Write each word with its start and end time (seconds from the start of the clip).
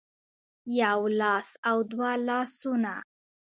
يو 0.79 1.01
لاس 1.19 1.49
او 1.69 1.77
دوه 1.91 2.11
لاسونه 2.27 2.93